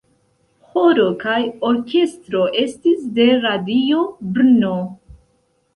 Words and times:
Ĥoro 0.69 1.03
kaj 1.23 1.35
orkestro 1.73 2.41
estis 2.65 3.07
de 3.21 3.29
Radio 3.47 4.05
Brno. 4.39 4.75